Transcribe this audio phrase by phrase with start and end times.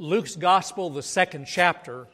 [0.00, 2.06] Luke's Gospel, the second chapter,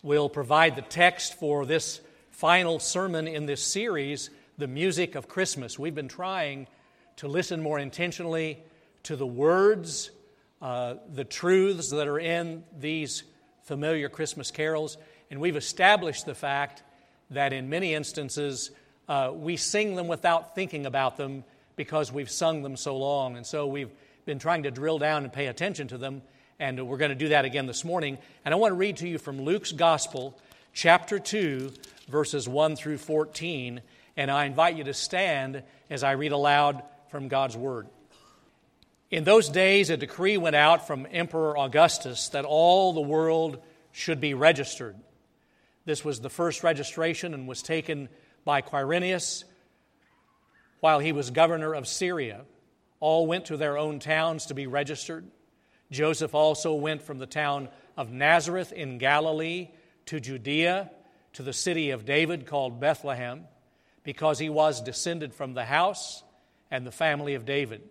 [0.00, 5.76] will provide the text for this final sermon in this series, The Music of Christmas.
[5.76, 6.68] We've been trying
[7.16, 8.62] to listen more intentionally
[9.02, 10.12] to the words,
[10.60, 13.24] uh, the truths that are in these
[13.64, 14.96] familiar Christmas carols,
[15.28, 16.84] and we've established the fact
[17.30, 18.70] that in many instances
[19.08, 21.42] uh, we sing them without thinking about them
[21.74, 23.36] because we've sung them so long.
[23.36, 23.90] And so we've
[24.26, 26.22] been trying to drill down and pay attention to them,
[26.62, 28.18] and we're going to do that again this morning.
[28.44, 30.38] And I want to read to you from Luke's Gospel,
[30.72, 31.72] chapter 2,
[32.06, 33.80] verses 1 through 14,
[34.16, 37.88] and I invite you to stand as I read aloud from God's Word.
[39.10, 43.60] In those days, a decree went out from Emperor Augustus that all the world
[43.90, 44.94] should be registered.
[45.84, 48.08] This was the first registration and was taken
[48.44, 49.42] by Quirinius
[50.78, 52.42] while he was governor of Syria.
[53.00, 55.26] All went to their own towns to be registered.
[55.92, 59.68] Joseph also went from the town of Nazareth in Galilee
[60.06, 60.90] to Judea
[61.34, 63.44] to the city of David called Bethlehem,
[64.02, 66.24] because he was descended from the house
[66.70, 67.82] and the family of David.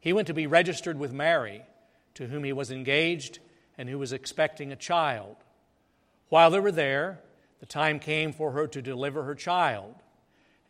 [0.00, 1.62] He went to be registered with Mary,
[2.14, 3.38] to whom he was engaged
[3.76, 5.36] and who was expecting a child.
[6.28, 7.20] While they were there,
[7.60, 9.94] the time came for her to deliver her child,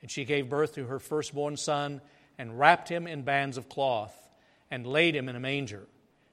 [0.02, 2.00] and she gave birth to her firstborn son
[2.36, 4.14] and wrapped him in bands of cloth
[4.70, 5.86] and laid him in a manger,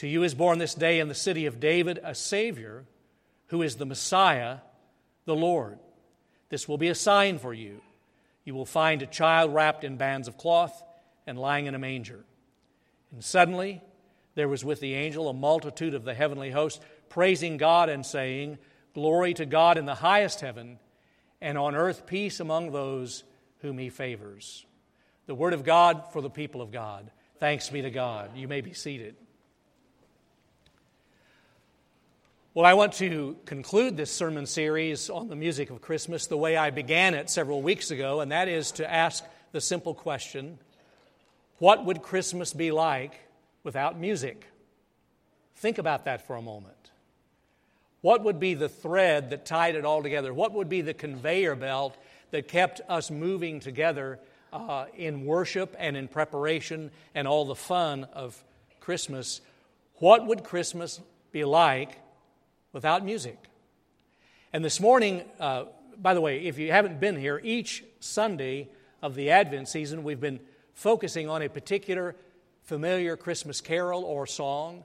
[0.00, 2.86] To you is born this day in the city of David a Savior,
[3.48, 4.60] who is the Messiah,
[5.26, 5.78] the Lord.
[6.48, 7.82] This will be a sign for you.
[8.42, 10.82] You will find a child wrapped in bands of cloth
[11.26, 12.24] and lying in a manger.
[13.12, 13.82] And suddenly
[14.36, 18.56] there was with the angel a multitude of the heavenly host, praising God and saying,
[18.94, 20.78] Glory to God in the highest heaven,
[21.42, 23.22] and on earth peace among those
[23.58, 24.64] whom he favors.
[25.26, 27.10] The word of God for the people of God.
[27.38, 28.34] Thanks be to God.
[28.34, 29.14] You may be seated.
[32.52, 36.56] Well, I want to conclude this sermon series on the music of Christmas the way
[36.56, 39.22] I began it several weeks ago, and that is to ask
[39.52, 40.58] the simple question
[41.58, 43.14] what would Christmas be like
[43.62, 44.48] without music?
[45.58, 46.90] Think about that for a moment.
[48.00, 50.34] What would be the thread that tied it all together?
[50.34, 51.96] What would be the conveyor belt
[52.32, 54.18] that kept us moving together
[54.52, 58.42] uh, in worship and in preparation and all the fun of
[58.80, 59.40] Christmas?
[59.98, 61.00] What would Christmas
[61.30, 61.96] be like
[62.72, 63.38] without music.
[64.52, 65.64] And this morning, uh,
[65.96, 68.68] by the way, if you haven't been here, each Sunday
[69.02, 70.40] of the Advent season, we've been
[70.74, 72.16] focusing on a particular
[72.64, 74.84] familiar Christmas carol or song,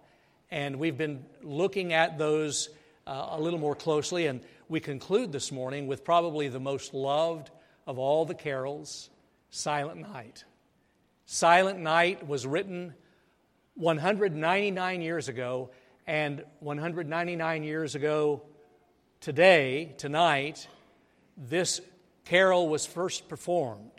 [0.52, 2.70] and we've been looking at those
[3.08, 4.28] uh, a little more closely.
[4.28, 7.50] And we conclude this morning with probably the most loved
[7.88, 9.10] of all the carols,
[9.50, 10.44] Silent Night.
[11.26, 12.94] Silent Night was written
[13.76, 15.70] 199 years ago
[16.08, 18.42] and 199 years ago,
[19.22, 20.68] today, tonight,
[21.38, 21.82] this
[22.26, 23.92] carol was first performed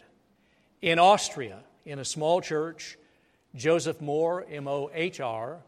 [0.82, 2.96] in Austria in a small church.
[3.54, 5.58] Joseph Mohr, M O H R,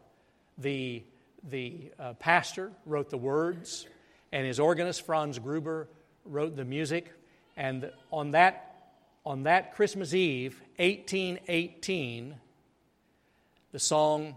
[0.57, 1.03] the,
[1.49, 3.87] the uh, pastor, wrote the words,
[4.31, 5.87] and his organist, Franz Gruber,
[6.25, 7.11] wrote the music.
[7.57, 8.93] And on that,
[9.25, 12.35] on that Christmas Eve, 1818,
[13.71, 14.35] the song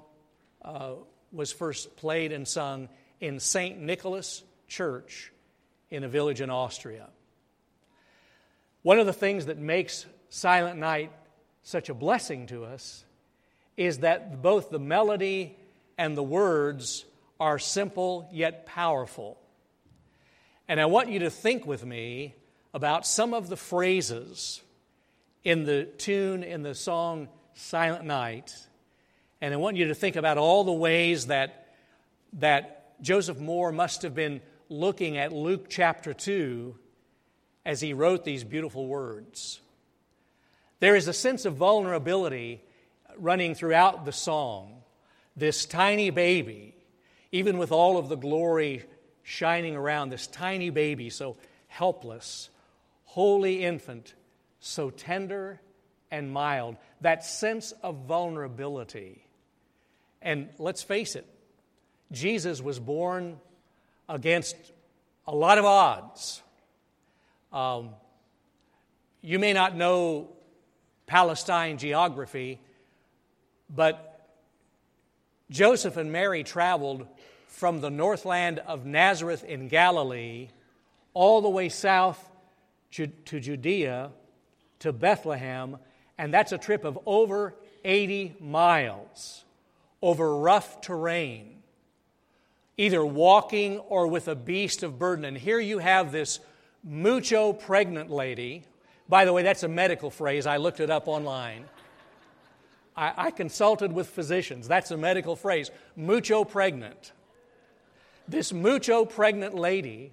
[0.62, 0.94] uh,
[1.32, 2.88] was first played and sung
[3.20, 3.78] in St.
[3.81, 5.32] Nicholas Church
[5.91, 7.09] in a village in Austria.
[8.82, 11.12] One of the things that makes Silent Night
[11.62, 13.04] such a blessing to us
[13.76, 15.56] is that both the melody
[15.97, 17.04] and the words
[17.38, 19.38] are simple yet powerful.
[20.69, 22.35] And I want you to think with me
[22.75, 24.62] about some of the phrases
[25.44, 28.55] in the tune in the song Silent Night
[29.42, 31.74] and I want you to think about all the ways that,
[32.34, 36.76] that Joseph Mohr must have been looking at Luke chapter 2
[37.66, 39.60] as he wrote these beautiful words.
[40.78, 42.62] There is a sense of vulnerability
[43.16, 44.84] running throughout the song.
[45.36, 46.76] This tiny baby,
[47.32, 48.84] even with all of the glory
[49.24, 51.36] shining around, this tiny baby, so
[51.66, 52.48] helpless,
[53.06, 54.14] holy infant,
[54.60, 55.60] so tender
[56.12, 59.26] and mild, that sense of vulnerability
[60.22, 61.26] and let's face it,
[62.10, 63.38] Jesus was born
[64.08, 64.56] against
[65.26, 66.42] a lot of odds.
[67.52, 67.90] Um,
[69.20, 70.28] you may not know
[71.06, 72.60] Palestine geography,
[73.69, 74.28] but
[75.50, 77.06] Joseph and Mary traveled
[77.46, 80.48] from the northland of Nazareth in Galilee
[81.14, 82.30] all the way south
[82.90, 84.10] to Judea
[84.80, 85.78] to Bethlehem,
[86.18, 87.54] and that's a trip of over
[87.84, 89.44] 80 miles
[90.02, 91.62] over rough terrain,
[92.76, 95.25] either walking or with a beast of burden.
[95.25, 96.40] And here you have this
[96.82, 98.64] mucho pregnant lady.
[99.08, 100.46] By the way, that's a medical phrase.
[100.46, 101.64] I looked it up online.
[102.96, 104.69] I, I consulted with physicians.
[104.69, 105.70] That's a medical phrase.
[105.96, 107.12] Mucho pregnant.
[108.28, 110.12] This mucho pregnant lady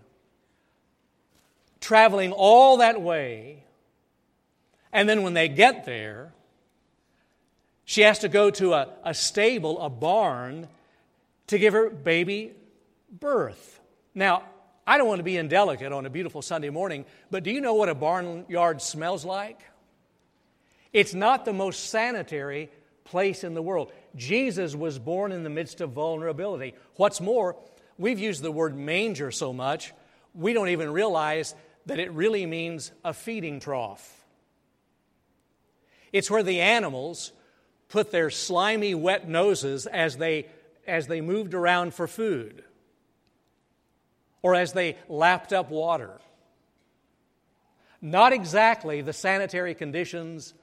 [1.79, 3.63] traveling all that way,
[4.91, 6.33] and then when they get there,
[7.89, 10.67] she has to go to a, a stable, a barn,
[11.47, 12.53] to give her baby
[13.11, 13.79] birth.
[14.13, 14.43] Now,
[14.85, 17.73] I don't want to be indelicate on a beautiful Sunday morning, but do you know
[17.73, 19.59] what a barnyard smells like?
[20.93, 22.69] It's not the most sanitary
[23.05, 23.91] place in the world.
[24.15, 26.75] Jesus was born in the midst of vulnerability.
[26.97, 27.55] What's more,
[27.97, 29.93] we've used the word manger so much,
[30.35, 31.55] we don't even realize
[31.87, 34.15] that it really means a feeding trough.
[36.13, 37.31] It's where the animals
[37.89, 40.47] put their slimy, wet noses as they,
[40.87, 42.63] as they moved around for food
[44.41, 46.11] or as they lapped up water.
[48.01, 50.53] Not exactly the sanitary conditions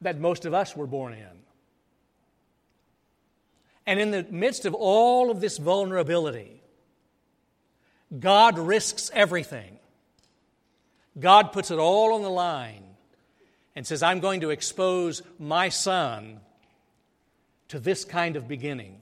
[0.00, 1.26] that most of us were born in.
[3.86, 6.62] And in the midst of all of this vulnerability,
[8.18, 9.78] God risks everything.
[11.18, 12.84] God puts it all on the line
[13.74, 16.40] and says, I'm going to expose my son
[17.68, 19.00] to this kind of beginning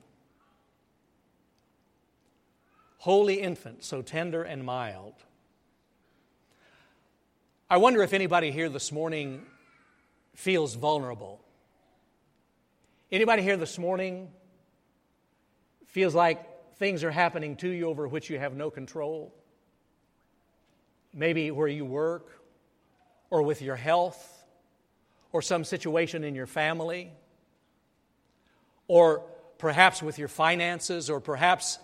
[3.04, 5.12] holy infant, so tender and mild.
[7.68, 9.44] I wonder if anybody here this morning
[10.34, 11.38] feels vulnerable.
[13.12, 14.30] Anybody here this morning
[15.84, 19.34] feels like things are happening to you over which you have no control?
[21.12, 22.40] Maybe where you work,
[23.28, 24.46] or with your health,
[25.30, 27.12] or some situation in your family,
[28.88, 29.22] or
[29.58, 31.78] perhaps with your finances, or perhaps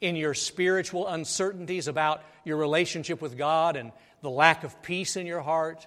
[0.00, 5.26] in your spiritual uncertainties about your relationship with God and the lack of peace in
[5.26, 5.86] your heart.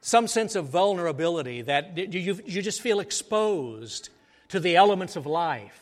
[0.00, 4.08] Some sense of vulnerability that you, just feel exposed
[4.48, 5.78] to the elements of life.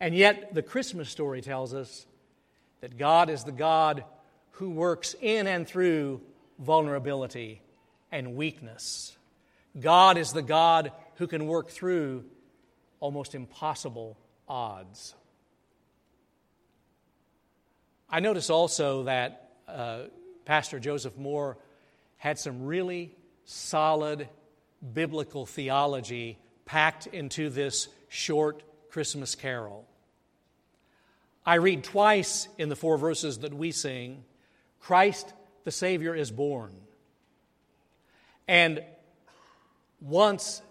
[0.00, 2.06] And yet, the Christmas story tells us
[2.80, 4.04] that God is the God
[4.52, 6.20] who works in and through
[6.58, 7.60] vulnerability
[8.10, 9.17] and weakness.
[9.78, 12.24] God is the God who can work through
[13.00, 14.18] almost impossible
[14.48, 15.14] odds.
[18.10, 20.04] I notice also that uh,
[20.44, 21.56] Pastor Joseph Mohr
[22.16, 24.28] had some really solid
[24.94, 29.86] biblical theology packed into this short Christmas carol.
[31.44, 34.24] I read twice in the four verses that we sing
[34.80, 35.32] Christ
[35.64, 36.72] the Savior is born.
[38.46, 38.82] And
[40.00, 40.62] once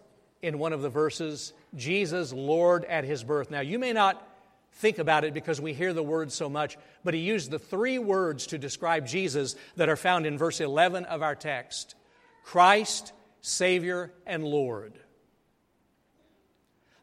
[0.42, 3.52] in one of the verses, Jesus Lord at his birth.
[3.52, 4.26] Now, you may not
[4.74, 7.98] think about it because we hear the word so much, but he used the three
[7.98, 11.96] words to describe Jesus that are found in verse 11 of our text
[12.44, 14.94] Christ, Savior, and Lord.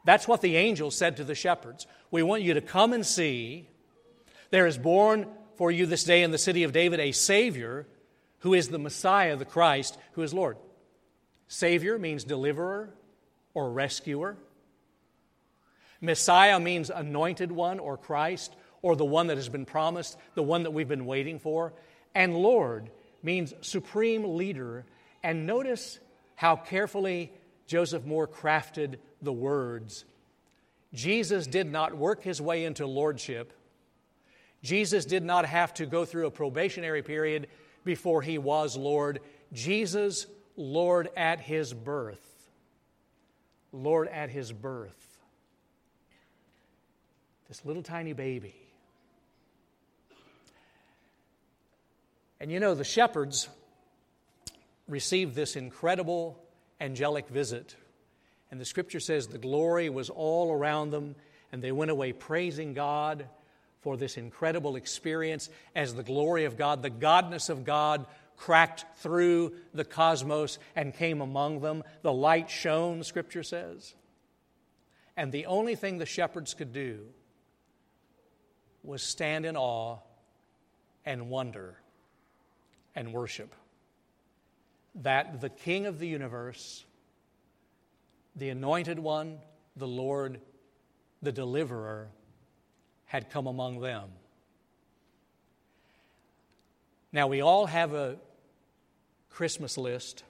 [0.04, 1.86] That's what the angel said to the shepherds.
[2.10, 3.68] We want you to come and see.
[4.50, 5.26] There is born
[5.56, 7.86] for you this day in the city of David a Savior
[8.40, 10.58] who is the Messiah, the Christ, who is Lord.
[11.48, 12.90] Savior means deliverer
[13.52, 14.36] or rescuer.
[16.00, 20.64] Messiah means anointed one or Christ or the one that has been promised, the one
[20.64, 21.72] that we've been waiting for.
[22.14, 22.90] And Lord
[23.22, 24.84] means supreme leader.
[25.22, 25.98] And notice
[26.36, 27.32] how carefully
[27.66, 30.04] Joseph Mohr crafted the words.
[30.92, 33.52] Jesus did not work his way into lordship.
[34.62, 37.48] Jesus did not have to go through a probationary period
[37.84, 39.20] before he was Lord.
[39.52, 42.20] Jesus, Lord at his birth.
[43.72, 45.04] Lord at his birth
[47.48, 48.54] this little tiny baby.
[52.40, 53.48] And you know, the shepherds
[54.88, 56.36] received this incredible
[56.80, 57.76] angelic visit.
[58.50, 61.14] And the scripture says the glory was all around them,
[61.52, 63.28] and they went away praising God
[63.82, 68.06] for this incredible experience as the glory of God, the godness of God,
[68.36, 71.82] cracked through the cosmos and came among them.
[72.02, 73.94] The light shone, scripture says.
[75.16, 77.00] And the only thing the shepherds could do
[78.82, 79.98] was stand in awe
[81.04, 81.76] and wonder
[82.94, 83.54] and worship
[84.96, 86.84] that the King of the universe,
[88.36, 89.38] the Anointed One,
[89.76, 90.40] the Lord,
[91.22, 92.08] the Deliverer,
[93.06, 94.08] had come among them.
[97.12, 98.16] Now, we all have a
[99.34, 100.22] Christmas list.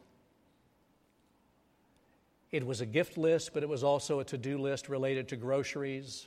[2.51, 5.37] It was a gift list, but it was also a to do list related to
[5.37, 6.27] groceries,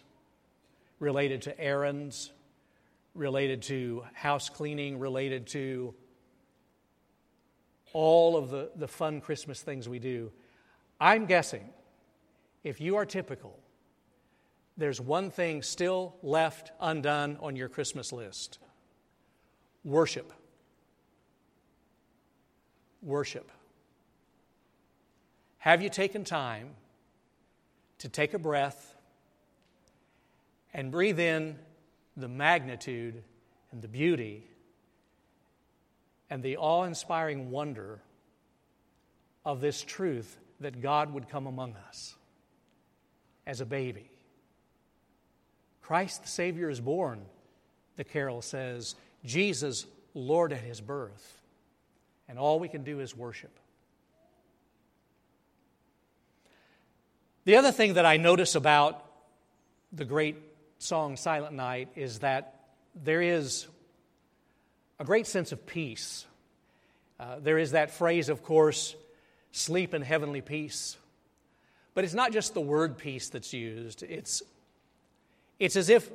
[0.99, 2.31] related to errands,
[3.15, 5.95] related to house cleaning, related to
[7.93, 10.31] all of the, the fun Christmas things we do.
[11.01, 11.67] I'm guessing
[12.63, 13.57] if you are typical,
[14.77, 18.59] there's one thing still left undone on your Christmas list
[19.83, 20.31] worship.
[23.01, 23.51] Worship.
[25.59, 26.69] Have you taken time
[27.99, 28.95] to take a breath
[30.73, 31.57] and breathe in
[32.15, 33.23] the magnitude
[33.71, 34.43] and the beauty
[36.29, 38.01] and the awe inspiring wonder
[39.45, 42.15] of this truth that God would come among us
[43.45, 44.11] as a baby.
[45.81, 47.21] Christ the Savior is born,
[47.95, 48.95] the carol says.
[49.23, 51.39] Jesus, Lord at his birth.
[52.29, 53.51] And all we can do is worship.
[57.45, 59.05] The other thing that I notice about
[59.93, 60.35] the great
[60.79, 62.55] song Silent Night is that
[62.93, 63.67] there is
[64.99, 66.25] a great sense of peace.
[67.19, 68.95] Uh, there is that phrase, of course,
[69.51, 70.97] sleep in heavenly peace.
[71.93, 74.43] But it's not just the word peace that's used, it's,
[75.59, 76.09] it's as if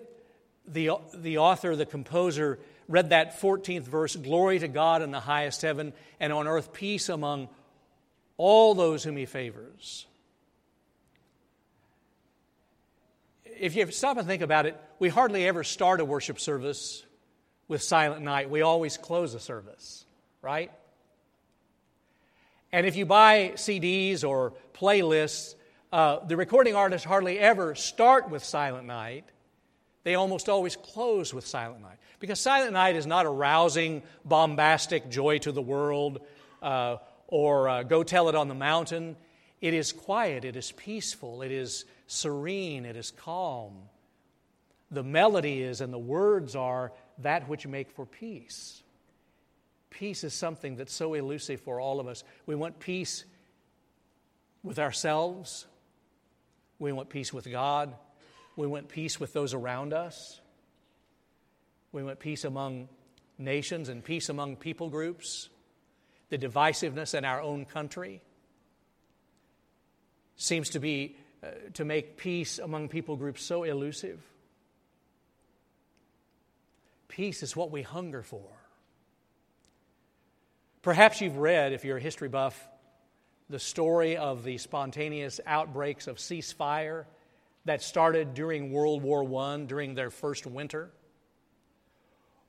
[0.67, 5.63] the, the author, the composer, read that 14th verse Glory to God in the highest
[5.63, 7.49] heaven, and on earth peace among
[8.37, 10.07] all those whom he favors.
[13.45, 17.05] If you stop and think about it, we hardly ever start a worship service
[17.69, 18.51] with Silent Night.
[18.51, 20.05] We always close a service,
[20.41, 20.73] right?
[22.73, 25.55] And if you buy CDs or playlists,
[25.93, 29.27] uh, the recording artists hardly ever start with Silent Night.
[30.05, 31.99] They almost always close with Silent Night.
[32.19, 36.21] Because Silent Night is not a rousing, bombastic joy to the world
[36.61, 36.97] uh,
[37.29, 39.17] or uh, go tell it on the mountain.
[39.61, 43.75] It is quiet, it is peaceful, it is serene, it is calm.
[44.91, 48.83] The melody is and the words are that which make for peace.
[49.89, 52.25] Peace is something that's so elusive for all of us.
[52.47, 53.25] We want peace
[54.63, 55.67] with ourselves,
[56.79, 57.95] we want peace with God,
[58.57, 60.41] we want peace with those around us,
[61.93, 62.89] we want peace among
[63.39, 65.49] nations and peace among people groups,
[66.31, 68.23] the divisiveness in our own country
[70.37, 74.21] seems to be uh, to make peace among people groups so elusive.
[77.09, 78.49] Peace is what we hunger for.
[80.83, 82.69] Perhaps you've read, if you're a history buff,
[83.51, 87.05] the story of the spontaneous outbreaks of ceasefire
[87.65, 90.91] that started during World War I, during their first winter.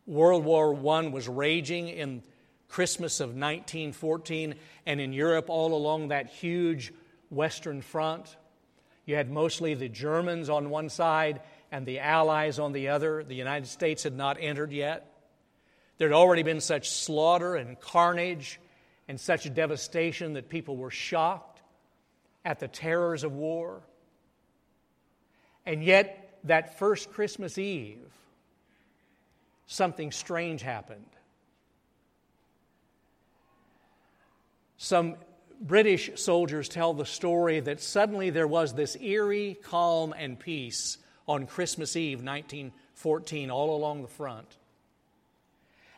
[0.06, 2.24] World War I was raging in
[2.68, 4.56] Christmas of 1914
[4.86, 6.92] and in Europe all along that huge
[7.30, 8.36] Western Front.
[9.06, 11.42] You had mostly the Germans on one side
[11.72, 13.24] and the Allies on the other.
[13.24, 15.10] The United States had not entered yet.
[15.98, 18.60] There had already been such slaughter and carnage
[19.08, 21.62] and such devastation that people were shocked
[22.44, 23.84] at the terrors of war.
[25.66, 28.00] And yet, that first Christmas Eve,
[29.66, 31.06] something strange happened.
[34.78, 35.16] Some
[35.62, 41.48] British soldiers tell the story that suddenly there was this eerie calm and peace on
[41.48, 44.58] Christmas Eve, 1914, all along the front.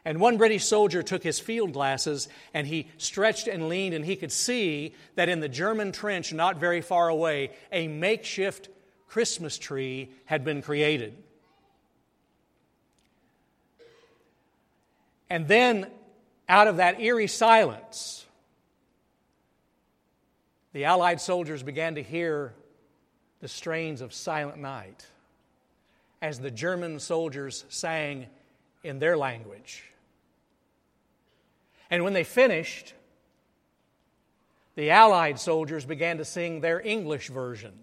[0.05, 4.15] And one British soldier took his field glasses and he stretched and leaned, and he
[4.15, 8.69] could see that in the German trench, not very far away, a makeshift
[9.07, 11.15] Christmas tree had been created.
[15.29, 15.87] And then,
[16.47, 18.25] out of that eerie silence,
[20.73, 22.53] the Allied soldiers began to hear
[23.39, 25.05] the strains of Silent Night
[26.21, 28.27] as the German soldiers sang
[28.83, 29.83] in their language.
[31.89, 32.93] And when they finished,
[34.75, 37.73] the Allied soldiers began to sing their English version.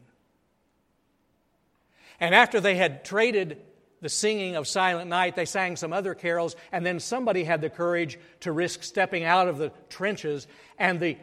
[2.23, 3.61] And after they had traded
[4.01, 7.69] the singing of Silent Night, they sang some other carols, and then somebody had the
[7.69, 10.47] courage to risk stepping out of the trenches,
[10.79, 11.19] and the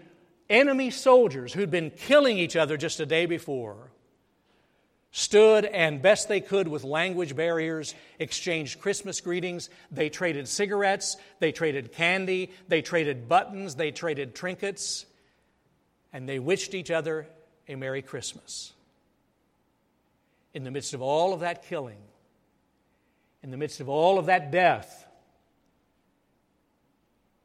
[0.50, 3.92] enemy soldiers who'd been killing each other just a day before
[5.12, 9.70] stood and, best they could with language barriers, exchanged Christmas greetings.
[9.92, 15.06] They traded cigarettes, they traded candy, they traded buttons, they traded trinkets,
[16.12, 17.26] and they wished each other
[17.70, 18.74] a Merry Christmas.
[20.54, 22.00] In the midst of all of that killing,
[23.44, 25.08] in the midst of all of that death,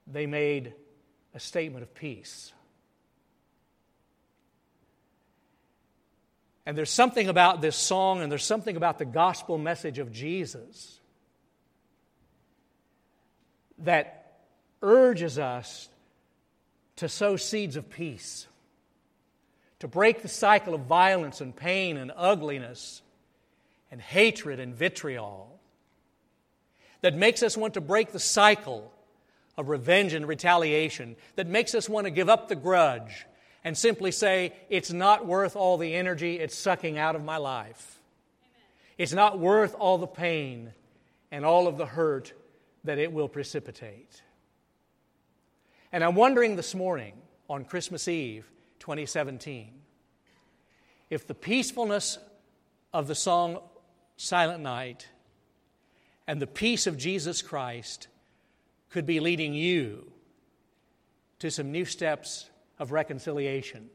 [0.06, 0.72] they made
[1.34, 2.52] a statement of peace.
[6.66, 10.98] And there's something about this song, and there's something about the gospel message of Jesus
[13.78, 14.38] that
[14.80, 15.88] urges us
[16.96, 18.46] to sow seeds of peace,
[19.84, 23.02] to break the cycle of violence and pain and ugliness
[23.90, 25.60] and hatred and vitriol,
[27.02, 28.90] that makes us want to break the cycle
[29.58, 33.26] of revenge and retaliation, that makes us want to give up the grudge
[33.62, 38.00] and simply say, It's not worth all the energy it's sucking out of my life.
[38.40, 38.52] Amen.
[38.96, 40.72] It's not worth all the pain
[41.30, 42.32] and all of the hurt
[42.84, 44.22] that it will precipitate.
[45.92, 47.12] And I'm wondering this morning,
[47.50, 48.50] on Christmas Eve
[48.84, 49.72] 2017,
[51.08, 52.18] if the peacefulness
[52.92, 53.60] of the song
[54.18, 55.08] Silent Night
[56.26, 58.08] and the peace of Jesus Christ
[58.90, 60.12] could be leading you
[61.38, 63.88] to some new steps of reconciliation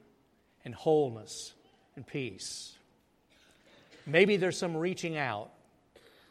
[0.66, 1.54] and wholeness
[1.96, 2.76] and peace.
[4.08, 5.52] Maybe there's some reaching out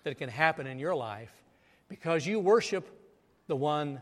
[0.02, 1.30] that can happen in your life
[1.88, 2.88] because you worship
[3.46, 4.00] the one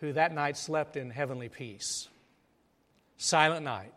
[0.00, 2.08] who that night slept in heavenly peace.
[3.18, 3.92] Silent night,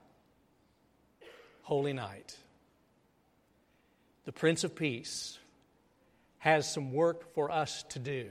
[1.64, 2.38] holy night.
[4.26, 5.38] The Prince of Peace
[6.38, 8.30] has some work for us to do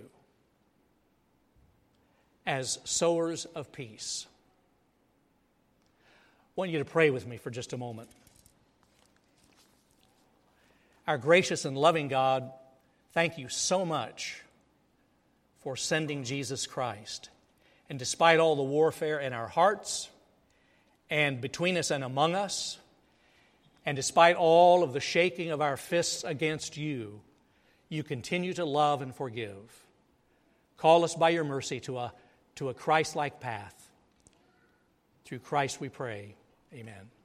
[2.47, 4.26] as sowers of peace.
[6.00, 8.09] I want you to pray with me for just a moment.
[11.07, 12.50] Our gracious and loving God,
[13.12, 14.42] thank you so much
[15.61, 17.28] for sending Jesus Christ.
[17.90, 20.09] And despite all the warfare in our hearts
[21.11, 22.79] and between us and among us,
[23.87, 27.21] and despite all of the shaking of our fists against you,
[27.88, 29.87] you continue to love and forgive.
[30.77, 32.12] Call us by your mercy to a,
[32.57, 33.90] to a Christ like path.
[35.25, 36.35] Through Christ we pray.
[36.73, 37.17] Amen.